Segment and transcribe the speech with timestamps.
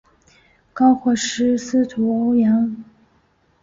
[0.73, 2.75] 高获师事司徒欧阳歙。